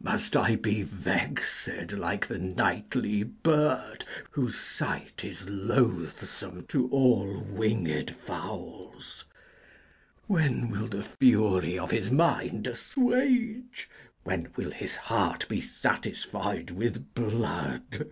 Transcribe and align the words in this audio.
Must 0.00 0.36
I 0.36 0.56
be 0.56 0.82
vexed 0.82 1.92
like 1.92 2.26
the 2.26 2.36
nightly 2.40 3.22
bird, 3.22 4.04
Whose 4.32 4.58
sight 4.58 5.24
is 5.24 5.48
loathsome 5.48 6.66
to 6.66 6.88
all 6.88 7.42
winged 7.48 8.16
fowls? 8.26 9.24
When 10.26 10.68
will 10.70 10.88
the 10.88 11.04
fury 11.04 11.78
of 11.78 11.92
his 11.92 12.10
mind 12.10 12.66
assuage? 12.66 13.88
When 14.24 14.48
will 14.56 14.72
his 14.72 14.96
heart 14.96 15.46
be 15.48 15.60
satisfied 15.60 16.72
with 16.72 17.14
blood? 17.14 18.08